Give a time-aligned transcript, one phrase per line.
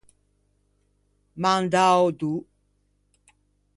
[1.41, 2.31] Mandâ ödô.